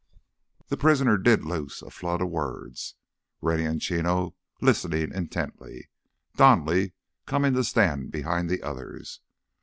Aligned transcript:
The 0.69 0.77
prisoner 0.77 1.15
did 1.15 1.45
loose 1.45 1.83
a 1.83 1.91
flood 1.91 2.21
of 2.21 2.31
words, 2.31 2.95
Rennie 3.39 3.65
and 3.65 3.79
Chino 3.79 4.33
listening 4.59 5.11
intently, 5.13 5.91
Donally 6.37 6.93
coming 7.27 7.53
to 7.53 7.63
stand 7.63 8.09
behind 8.09 8.49
the 8.49 8.63
others. 8.63 9.19